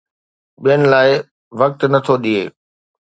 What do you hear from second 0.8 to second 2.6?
لاءِ وقت نه ٿو ڏئي